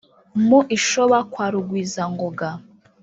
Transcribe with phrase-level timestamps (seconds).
[0.47, 2.49] Mu Ishoba kwa Rugwizangoga